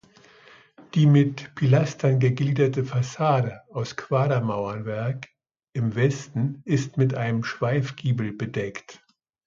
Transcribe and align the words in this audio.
Die 0.95 1.05
mit 1.05 1.53
Pilastern 1.53 2.17
gegliederte 2.19 2.83
Fassade 2.83 3.61
aus 3.69 3.95
Quadermauerwerk 3.95 5.29
im 5.73 5.93
Westen 5.93 6.63
ist 6.65 6.97
mit 6.97 7.13
einem 7.13 7.43
Schweifgiebel 7.43 8.33
bedeckt. 8.33 9.05